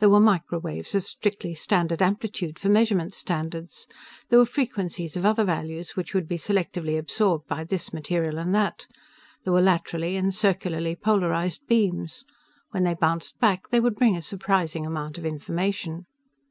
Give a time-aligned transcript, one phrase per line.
[0.00, 3.86] There were microwaves of strictly standard amplitude, for measurement standards.
[4.28, 8.54] There were frequencies of other values, which would be selectively absorbed by this material and
[8.54, 8.86] that.
[9.44, 12.26] There were laterally and circularly polarized beams.
[12.72, 16.04] When they bounced back, they would bring a surprising amount of information.